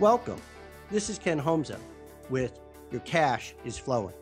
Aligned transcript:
Welcome. 0.00 0.40
This 0.90 1.10
is 1.10 1.18
Ken 1.18 1.38
Homza 1.38 1.78
with 2.30 2.58
Your 2.90 3.02
Cash 3.02 3.54
is 3.66 3.76
Flowing. 3.76 4.14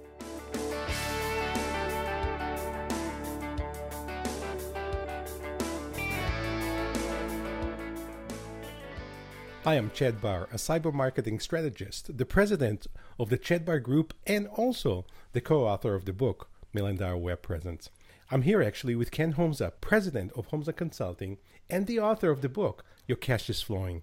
I 9.65 9.77
am 9.77 9.93
Chad 9.95 10.21
Barr, 10.21 10.49
a 10.53 10.57
cyber 10.57 10.93
marketing 10.93 11.39
strategist, 11.39 12.19
the 12.19 12.27
president 12.27 12.89
of 13.21 13.31
the 13.31 13.39
Chad 13.39 13.65
Barr 13.65 13.79
Group, 13.79 14.15
and 14.27 14.49
also 14.49 15.07
the 15.33 15.41
co 15.41 15.65
author 15.65 15.95
of 15.95 16.07
the 16.07 16.13
book, 16.13 16.51
Million 16.75 16.97
Dollar 16.97 17.19
Web 17.19 17.41
Presence. 17.43 17.89
I'm 18.33 18.43
here 18.43 18.61
actually 18.61 18.97
with 18.97 19.13
Ken 19.13 19.35
Homza, 19.35 19.71
president 19.81 20.33
of 20.33 20.49
Homza 20.49 20.75
Consulting, 20.75 21.39
and 21.71 21.87
the 21.87 22.01
author 22.01 22.31
of 22.31 22.43
the 22.43 22.49
book, 22.49 22.85
Your 23.07 23.17
Cash 23.17 23.49
is 23.49 23.63
Flowing. 23.63 24.03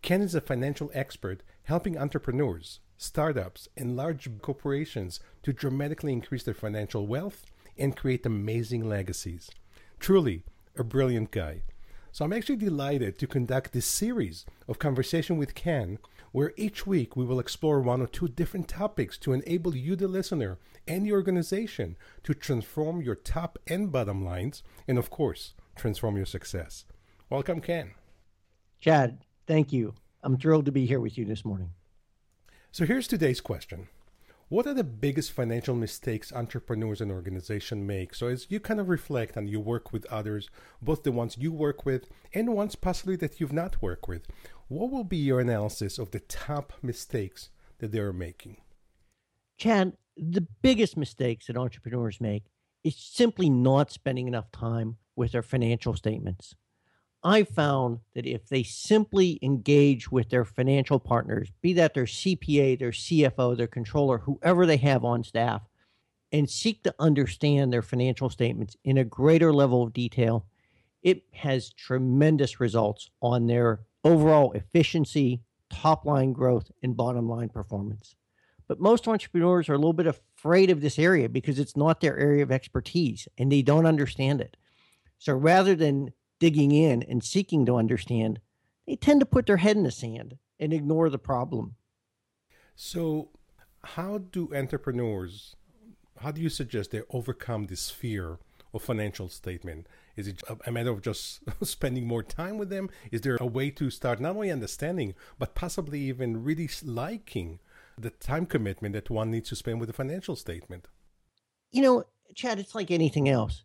Ken 0.00 0.22
is 0.22 0.34
a 0.34 0.40
financial 0.40 0.90
expert 0.94 1.42
helping 1.64 1.98
entrepreneurs, 1.98 2.80
startups, 2.96 3.68
and 3.76 3.96
large 3.96 4.28
corporations 4.40 5.20
to 5.42 5.52
dramatically 5.52 6.12
increase 6.12 6.42
their 6.44 6.54
financial 6.54 7.06
wealth 7.06 7.44
and 7.76 7.96
create 7.96 8.24
amazing 8.24 8.88
legacies. 8.88 9.50
Truly 10.00 10.44
a 10.76 10.84
brilliant 10.84 11.30
guy. 11.30 11.62
So 12.10 12.24
I'm 12.24 12.32
actually 12.32 12.56
delighted 12.56 13.18
to 13.18 13.26
conduct 13.26 13.72
this 13.72 13.86
series 13.86 14.44
of 14.68 14.78
conversation 14.78 15.38
with 15.38 15.54
Ken, 15.54 15.98
where 16.30 16.52
each 16.56 16.86
week 16.86 17.16
we 17.16 17.24
will 17.24 17.40
explore 17.40 17.80
one 17.80 18.02
or 18.02 18.06
two 18.06 18.28
different 18.28 18.68
topics 18.68 19.16
to 19.18 19.32
enable 19.32 19.76
you, 19.76 19.96
the 19.96 20.08
listener, 20.08 20.58
and 20.86 21.06
your 21.06 21.16
organization 21.16 21.96
to 22.24 22.34
transform 22.34 23.00
your 23.00 23.14
top 23.14 23.58
and 23.66 23.90
bottom 23.90 24.24
lines, 24.24 24.62
and 24.86 24.98
of 24.98 25.10
course, 25.10 25.54
transform 25.74 26.16
your 26.16 26.26
success. 26.26 26.84
Welcome, 27.30 27.60
Ken. 27.60 27.92
Chad, 28.80 29.24
thank 29.46 29.72
you. 29.72 29.94
I'm 30.22 30.36
thrilled 30.36 30.66
to 30.66 30.72
be 30.72 30.86
here 30.86 31.00
with 31.00 31.18
you 31.18 31.24
this 31.24 31.44
morning. 31.44 31.70
So 32.70 32.86
here's 32.86 33.08
today's 33.08 33.40
question. 33.40 33.88
What 34.48 34.66
are 34.66 34.74
the 34.74 34.84
biggest 34.84 35.32
financial 35.32 35.74
mistakes 35.74 36.30
entrepreneurs 36.30 37.00
and 37.00 37.10
organizations 37.10 37.86
make? 37.86 38.14
So, 38.14 38.26
as 38.26 38.46
you 38.50 38.60
kind 38.60 38.80
of 38.80 38.90
reflect 38.90 39.34
and 39.34 39.48
you 39.48 39.58
work 39.60 39.94
with 39.94 40.04
others, 40.12 40.50
both 40.82 41.04
the 41.04 41.10
ones 41.10 41.38
you 41.38 41.52
work 41.52 41.86
with 41.86 42.06
and 42.34 42.54
ones 42.54 42.74
possibly 42.74 43.16
that 43.16 43.40
you've 43.40 43.52
not 43.52 43.80
worked 43.80 44.08
with, 44.08 44.26
what 44.68 44.90
will 44.90 45.04
be 45.04 45.16
your 45.16 45.40
analysis 45.40 45.98
of 45.98 46.10
the 46.10 46.20
top 46.20 46.74
mistakes 46.82 47.48
that 47.78 47.92
they're 47.92 48.12
making? 48.12 48.58
Chad, 49.56 49.96
the 50.18 50.46
biggest 50.60 50.98
mistakes 50.98 51.46
that 51.46 51.56
entrepreneurs 51.56 52.20
make 52.20 52.44
is 52.84 52.96
simply 52.96 53.48
not 53.48 53.90
spending 53.90 54.28
enough 54.28 54.52
time 54.52 54.98
with 55.16 55.32
their 55.32 55.42
financial 55.42 55.94
statements. 55.94 56.54
I 57.24 57.44
found 57.44 58.00
that 58.14 58.26
if 58.26 58.48
they 58.48 58.64
simply 58.64 59.38
engage 59.42 60.10
with 60.10 60.30
their 60.30 60.44
financial 60.44 60.98
partners, 60.98 61.52
be 61.60 61.72
that 61.74 61.94
their 61.94 62.04
CPA, 62.04 62.78
their 62.78 62.90
CFO, 62.90 63.56
their 63.56 63.68
controller, 63.68 64.18
whoever 64.18 64.66
they 64.66 64.78
have 64.78 65.04
on 65.04 65.22
staff, 65.22 65.62
and 66.32 66.50
seek 66.50 66.82
to 66.82 66.94
understand 66.98 67.72
their 67.72 67.82
financial 67.82 68.28
statements 68.28 68.76
in 68.84 68.98
a 68.98 69.04
greater 69.04 69.52
level 69.52 69.82
of 69.82 69.92
detail, 69.92 70.46
it 71.02 71.22
has 71.32 71.72
tremendous 71.72 72.58
results 72.58 73.10
on 73.20 73.46
their 73.46 73.80
overall 74.02 74.52
efficiency, 74.52 75.42
top 75.70 76.04
line 76.04 76.32
growth, 76.32 76.70
and 76.82 76.96
bottom 76.96 77.28
line 77.28 77.48
performance. 77.48 78.16
But 78.66 78.80
most 78.80 79.06
entrepreneurs 79.06 79.68
are 79.68 79.74
a 79.74 79.78
little 79.78 79.92
bit 79.92 80.06
afraid 80.06 80.70
of 80.70 80.80
this 80.80 80.98
area 80.98 81.28
because 81.28 81.58
it's 81.58 81.76
not 81.76 82.00
their 82.00 82.18
area 82.18 82.42
of 82.42 82.50
expertise 82.50 83.28
and 83.36 83.52
they 83.52 83.62
don't 83.62 83.86
understand 83.86 84.40
it. 84.40 84.56
So 85.18 85.34
rather 85.34 85.74
than 85.74 86.12
digging 86.42 86.72
in 86.72 87.04
and 87.04 87.22
seeking 87.22 87.64
to 87.64 87.76
understand, 87.76 88.40
they 88.84 88.96
tend 88.96 89.20
to 89.20 89.26
put 89.26 89.46
their 89.46 89.58
head 89.58 89.76
in 89.76 89.84
the 89.84 89.92
sand 89.92 90.38
and 90.58 90.72
ignore 90.72 91.08
the 91.08 91.16
problem. 91.16 91.76
So, 92.74 93.28
how 93.84 94.18
do 94.18 94.52
entrepreneurs, 94.52 95.54
how 96.18 96.32
do 96.32 96.40
you 96.40 96.48
suggest 96.48 96.90
they 96.90 97.02
overcome 97.10 97.66
this 97.66 97.90
fear 97.90 98.40
of 98.74 98.82
financial 98.82 99.28
statement? 99.28 99.86
Is 100.16 100.26
it 100.26 100.42
a 100.66 100.72
matter 100.72 100.90
of 100.90 101.00
just 101.00 101.42
spending 101.62 102.08
more 102.08 102.24
time 102.24 102.58
with 102.58 102.70
them? 102.70 102.90
Is 103.12 103.20
there 103.20 103.38
a 103.40 103.46
way 103.46 103.70
to 103.70 103.88
start 103.88 104.18
not 104.18 104.34
only 104.34 104.50
understanding, 104.50 105.14
but 105.38 105.54
possibly 105.54 106.00
even 106.00 106.42
really 106.42 106.68
liking 106.82 107.60
the 107.96 108.10
time 108.10 108.46
commitment 108.46 108.94
that 108.94 109.10
one 109.10 109.30
needs 109.30 109.48
to 109.50 109.54
spend 109.54 109.78
with 109.78 109.90
a 109.90 109.92
financial 109.92 110.34
statement? 110.34 110.88
You 111.70 111.82
know, 111.82 112.04
Chad, 112.34 112.58
it's 112.58 112.74
like 112.74 112.90
anything 112.90 113.28
else 113.28 113.62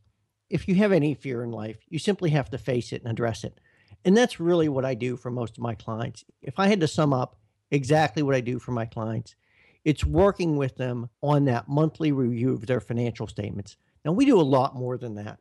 if 0.50 0.68
you 0.68 0.76
have 0.76 0.92
any 0.92 1.14
fear 1.14 1.44
in 1.44 1.52
life, 1.52 1.78
you 1.90 2.00
simply 2.00 2.30
have 2.32 2.50
to 2.52 2.58
face 2.58 2.94
it 2.94 3.02
and 3.02 3.12
address 3.12 3.44
it. 3.44 3.60
And 4.06 4.16
that's 4.16 4.40
really 4.40 4.70
what 4.70 4.86
I 4.86 4.94
do 4.94 5.18
for 5.18 5.32
most 5.32 5.58
of 5.58 5.64
my 5.64 5.76
clients. 5.76 6.24
If 6.42 6.60
I 6.60 6.68
had 6.68 6.80
to 6.82 6.88
sum 6.88 7.14
up 7.14 7.38
exactly 7.72 8.24
what 8.24 8.36
I 8.36 8.42
do 8.42 8.60
for 8.60 8.72
my 8.72 8.86
clients, 8.86 9.36
it's 9.84 10.06
working 10.06 10.58
with 10.58 10.76
them 10.76 11.10
on 11.22 11.46
that 11.46 11.68
monthly 11.68 12.12
review 12.12 12.54
of 12.54 12.66
their 12.66 12.80
financial 12.80 13.28
statements. 13.28 13.78
Now, 14.06 14.12
we 14.12 14.26
do 14.26 14.40
a 14.40 14.42
lot 14.42 14.76
more 14.76 14.98
than 14.98 15.16
that. 15.16 15.40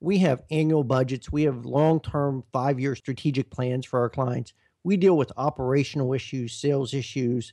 We 0.00 0.18
have 0.18 0.42
annual 0.50 0.84
budgets, 0.84 1.32
we 1.32 1.42
have 1.42 1.66
long 1.66 2.00
term, 2.00 2.44
five 2.52 2.78
year 2.78 2.94
strategic 2.94 3.50
plans 3.50 3.84
for 3.84 4.00
our 4.00 4.08
clients. 4.08 4.52
We 4.84 4.96
deal 4.96 5.16
with 5.16 5.32
operational 5.36 6.12
issues, 6.12 6.52
sales 6.52 6.94
issues, 6.94 7.52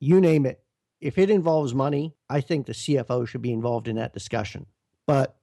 you 0.00 0.20
name 0.20 0.44
it. 0.44 0.62
If 1.00 1.18
it 1.18 1.30
involves 1.30 1.74
money, 1.74 2.14
I 2.28 2.40
think 2.40 2.66
the 2.66 2.72
CFO 2.72 3.28
should 3.28 3.42
be 3.42 3.52
involved 3.52 3.86
in 3.86 3.96
that 3.96 4.12
discussion. 4.12 4.66
But 5.06 5.37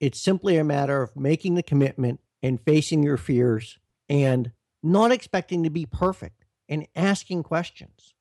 it's 0.00 0.20
simply 0.20 0.56
a 0.56 0.64
matter 0.64 1.02
of 1.02 1.14
making 1.14 1.54
the 1.54 1.62
commitment 1.62 2.20
and 2.42 2.60
facing 2.60 3.02
your 3.02 3.18
fears 3.18 3.78
and 4.08 4.50
not 4.82 5.12
expecting 5.12 5.62
to 5.62 5.70
be 5.70 5.84
perfect 5.84 6.46
and 6.68 6.86
asking 6.96 7.42
questions. 7.42 8.14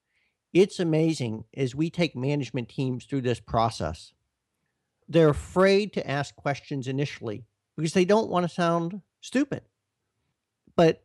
It's 0.51 0.79
amazing 0.79 1.45
as 1.55 1.73
we 1.73 1.89
take 1.89 2.15
management 2.15 2.67
teams 2.67 3.05
through 3.05 3.21
this 3.21 3.39
process. 3.39 4.13
They're 5.07 5.29
afraid 5.29 5.93
to 5.93 6.07
ask 6.09 6.35
questions 6.35 6.87
initially 6.87 7.45
because 7.77 7.93
they 7.93 8.05
don't 8.05 8.29
want 8.29 8.43
to 8.47 8.53
sound 8.53 9.01
stupid. 9.21 9.61
But 10.75 11.03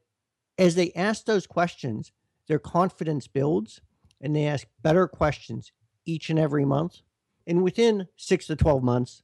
as 0.59 0.75
they 0.75 0.93
ask 0.93 1.25
those 1.25 1.47
questions, 1.47 2.11
their 2.49 2.59
confidence 2.59 3.27
builds 3.27 3.81
and 4.21 4.35
they 4.35 4.47
ask 4.47 4.67
better 4.83 5.07
questions 5.07 5.73
each 6.05 6.31
and 6.31 6.39
every 6.39 6.65
month. 6.65 7.01
And 7.47 7.63
within 7.63 8.09
six 8.17 8.47
to 8.47 8.57
12 8.57 8.83
months, 8.83 9.23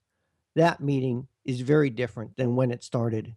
that 0.54 0.80
meeting 0.80 1.28
is 1.50 1.60
very 1.60 1.90
different 1.90 2.36
than 2.36 2.56
when 2.56 2.70
it 2.70 2.82
started. 2.82 3.36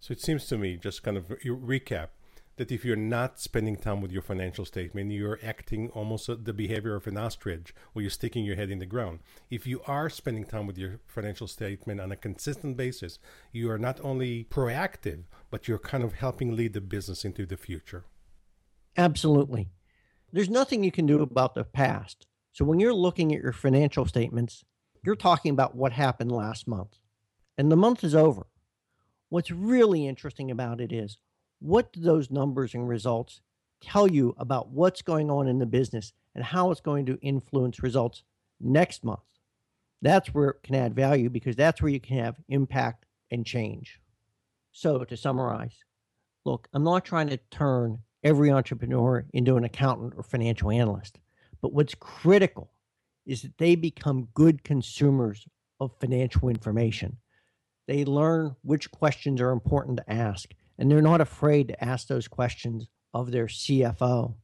So 0.00 0.12
it 0.12 0.20
seems 0.20 0.46
to 0.46 0.58
me, 0.58 0.76
just 0.76 1.02
kind 1.02 1.16
of 1.16 1.28
recap, 1.28 2.08
that 2.56 2.72
if 2.72 2.84
you're 2.84 2.96
not 2.96 3.38
spending 3.38 3.76
time 3.76 4.00
with 4.00 4.10
your 4.10 4.22
financial 4.22 4.64
statement, 4.64 5.12
you're 5.12 5.38
acting 5.44 5.90
almost 5.90 6.28
the 6.44 6.52
behavior 6.52 6.96
of 6.96 7.06
an 7.06 7.16
ostrich, 7.16 7.72
where 7.92 8.02
you're 8.02 8.10
sticking 8.10 8.44
your 8.44 8.56
head 8.56 8.70
in 8.70 8.80
the 8.80 8.86
ground. 8.86 9.20
If 9.48 9.66
you 9.66 9.80
are 9.86 10.10
spending 10.10 10.44
time 10.44 10.66
with 10.66 10.76
your 10.76 10.98
financial 11.06 11.46
statement 11.46 12.00
on 12.00 12.10
a 12.10 12.16
consistent 12.16 12.76
basis, 12.76 13.20
you 13.52 13.70
are 13.70 13.78
not 13.78 14.00
only 14.02 14.44
proactive, 14.50 15.24
but 15.50 15.68
you're 15.68 15.78
kind 15.78 16.02
of 16.02 16.14
helping 16.14 16.56
lead 16.56 16.72
the 16.72 16.80
business 16.80 17.24
into 17.24 17.46
the 17.46 17.56
future. 17.56 18.04
Absolutely. 18.96 19.70
There's 20.32 20.50
nothing 20.50 20.82
you 20.82 20.90
can 20.90 21.06
do 21.06 21.22
about 21.22 21.54
the 21.54 21.64
past. 21.64 22.26
So 22.52 22.64
when 22.64 22.80
you're 22.80 22.92
looking 22.92 23.32
at 23.32 23.42
your 23.42 23.52
financial 23.52 24.04
statements, 24.04 24.64
you're 25.04 25.14
talking 25.14 25.52
about 25.52 25.76
what 25.76 25.92
happened 25.92 26.32
last 26.32 26.66
month 26.66 26.98
and 27.58 27.70
the 27.72 27.76
month 27.76 28.04
is 28.04 28.14
over. 28.14 28.46
What's 29.28 29.50
really 29.50 30.06
interesting 30.06 30.50
about 30.50 30.80
it 30.80 30.92
is 30.92 31.18
what 31.58 31.92
do 31.92 32.00
those 32.00 32.30
numbers 32.30 32.72
and 32.72 32.88
results 32.88 33.40
tell 33.80 34.08
you 34.08 34.34
about 34.38 34.70
what's 34.70 35.02
going 35.02 35.28
on 35.30 35.48
in 35.48 35.58
the 35.58 35.66
business 35.66 36.12
and 36.34 36.44
how 36.44 36.70
it's 36.70 36.80
going 36.80 37.04
to 37.06 37.18
influence 37.20 37.82
results 37.82 38.22
next 38.60 39.04
month? 39.04 39.18
That's 40.00 40.28
where 40.28 40.50
it 40.50 40.62
can 40.62 40.76
add 40.76 40.94
value 40.94 41.28
because 41.28 41.56
that's 41.56 41.82
where 41.82 41.90
you 41.90 42.00
can 42.00 42.18
have 42.18 42.36
impact 42.48 43.04
and 43.32 43.44
change. 43.44 44.00
So, 44.70 45.02
to 45.04 45.16
summarize, 45.16 45.76
look, 46.44 46.68
I'm 46.72 46.84
not 46.84 47.04
trying 47.04 47.28
to 47.28 47.40
turn 47.50 47.98
every 48.22 48.52
entrepreneur 48.52 49.26
into 49.32 49.56
an 49.56 49.64
accountant 49.64 50.14
or 50.16 50.22
financial 50.22 50.70
analyst, 50.70 51.18
but 51.60 51.72
what's 51.72 51.96
critical 51.96 52.70
is 53.26 53.42
that 53.42 53.58
they 53.58 53.74
become 53.74 54.28
good 54.34 54.62
consumers 54.62 55.44
of 55.80 55.90
financial 55.98 56.48
information 56.48 57.16
they 57.88 58.04
learn 58.04 58.54
which 58.62 58.90
questions 58.90 59.40
are 59.40 59.50
important 59.50 59.96
to 59.96 60.12
ask, 60.12 60.50
and 60.78 60.90
they're 60.90 61.02
not 61.02 61.22
afraid 61.22 61.68
to 61.68 61.84
ask 61.84 62.06
those 62.06 62.28
questions 62.28 62.86
of 63.14 63.32
their 63.32 63.46
CFO. 63.46 64.34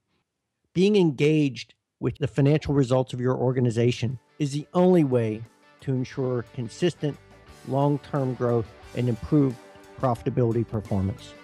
Being 0.72 0.96
engaged 0.96 1.74
with 2.00 2.16
the 2.18 2.26
financial 2.26 2.74
results 2.74 3.12
of 3.12 3.20
your 3.20 3.36
organization 3.36 4.18
is 4.38 4.52
the 4.52 4.66
only 4.72 5.04
way 5.04 5.42
to 5.82 5.92
ensure 5.92 6.46
consistent 6.54 7.16
long 7.68 7.98
term 7.98 8.32
growth 8.34 8.66
and 8.96 9.10
improved 9.10 9.56
profitability 10.00 10.66
performance. 10.66 11.34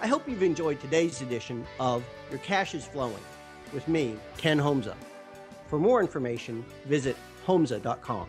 I 0.00 0.06
hope 0.06 0.28
you've 0.28 0.44
enjoyed 0.44 0.80
today's 0.80 1.22
edition 1.22 1.66
of 1.80 2.04
Your 2.30 2.38
Cash 2.38 2.74
is 2.74 2.84
Flowing 2.84 3.22
with 3.72 3.88
me, 3.88 4.16
Ken 4.36 4.56
Homza. 4.56 4.94
For 5.66 5.78
more 5.78 6.00
information, 6.00 6.64
visit 6.84 7.16
homza.com. 7.44 8.28